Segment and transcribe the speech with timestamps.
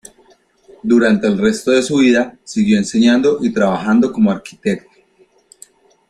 [0.83, 4.89] Durante el resto de su vida, siguió enseñando y trabajando como arquitecto.